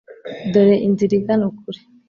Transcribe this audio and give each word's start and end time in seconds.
dore 0.51 0.75
inzira 0.87 1.13
igana 1.19 1.43
ukuri 1.51 1.79